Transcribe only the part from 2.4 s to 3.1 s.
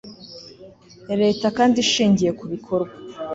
bikorwa